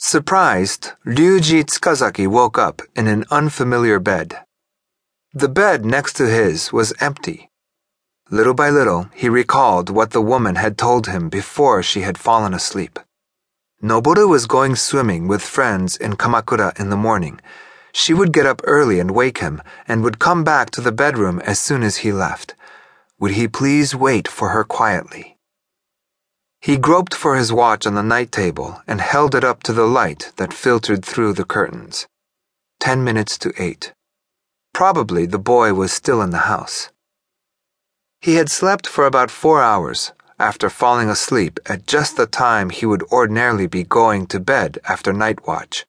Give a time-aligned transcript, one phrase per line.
[0.00, 4.38] Surprised, Ryuji Tsukazaki woke up in an unfamiliar bed.
[5.34, 7.50] The bed next to his was empty.
[8.30, 12.54] Little by little, he recalled what the woman had told him before she had fallen
[12.54, 13.00] asleep.
[13.82, 17.40] Noboru was going swimming with friends in Kamakura in the morning.
[17.90, 21.40] She would get up early and wake him, and would come back to the bedroom
[21.40, 22.54] as soon as he left.
[23.18, 25.37] Would he please wait for her quietly?
[26.60, 29.86] He groped for his watch on the night table and held it up to the
[29.86, 32.06] light that filtered through the curtains.
[32.80, 33.92] Ten minutes to eight.
[34.74, 36.90] Probably the boy was still in the house.
[38.20, 42.86] He had slept for about four hours after falling asleep at just the time he
[42.86, 45.86] would ordinarily be going to bed after night watch.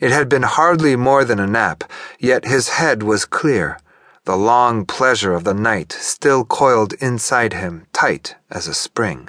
[0.00, 1.84] It had been hardly more than a nap,
[2.18, 3.78] yet his head was clear,
[4.24, 9.28] the long pleasure of the night still coiled inside him tight as a spring.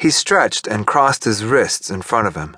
[0.00, 2.56] He stretched and crossed his wrists in front of him.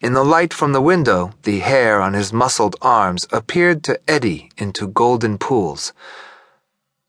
[0.00, 4.52] In the light from the window, the hair on his muscled arms appeared to eddy
[4.56, 5.92] into golden pools.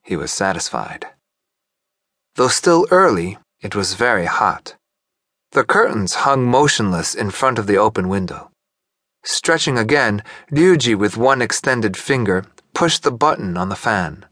[0.02, 1.05] He was satisfied.
[2.33, 4.75] Though still early, it was very hot.
[5.52, 8.49] The curtains hung motionless in front of the open window.
[9.23, 12.43] Stretching again, Ryuji, with one extended finger,
[12.73, 14.25] pushed the button on the fan.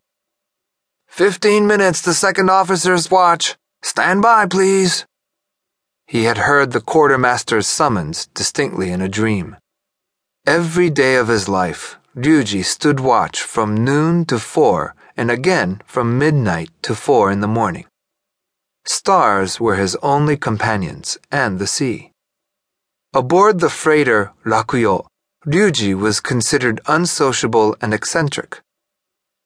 [1.06, 3.56] Fifteen minutes to second officer's watch.
[3.84, 5.06] Stand by, please.
[6.08, 9.58] He had heard the quartermaster's summons distinctly in a dream.
[10.46, 16.18] Every day of his life, Ryuji stood watch from noon to four and again from
[16.18, 17.86] midnight to four in the morning.
[18.86, 22.12] Stars were his only companions, and the sea.
[23.14, 25.08] Aboard the freighter Rakuyo,
[25.46, 28.62] Ryuji was considered unsociable and eccentric.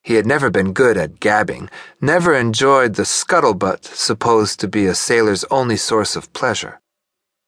[0.02, 4.96] He had never been good at gabbing, never enjoyed the scuttlebutt supposed to be a
[4.96, 6.80] sailor's only source of pleasure.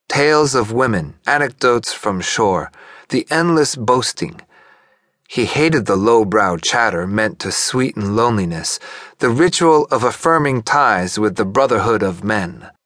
[0.08, 2.72] Tales of women, anecdotes from shore,
[3.10, 4.42] the endless boasting,
[5.28, 8.80] he hated the low-browed chatter meant to sweeten loneliness,
[9.18, 12.70] the ritual of affirming ties with the brotherhood of men.